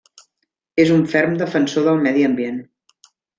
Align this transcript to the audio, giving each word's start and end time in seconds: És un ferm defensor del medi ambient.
És 0.83 0.93
un 0.95 1.03
ferm 1.11 1.35
defensor 1.41 1.85
del 1.89 2.01
medi 2.07 2.25
ambient. 2.31 2.59